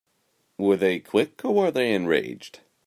Were 0.57 0.77
they 0.77 0.97
quick 0.97 1.45
or 1.45 1.53
were 1.53 1.69
they 1.69 1.93
enraged? 1.93 2.61